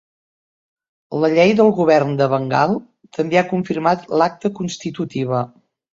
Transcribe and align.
La 1.23 1.29
Llei 1.33 1.51
del 1.59 1.69
govern 1.81 2.17
de 2.21 2.27
Bengal 2.33 2.73
també 3.19 3.41
ha 3.43 3.47
confirmat 3.53 4.09
l'acta 4.23 4.53
constitutiva. 4.63 5.45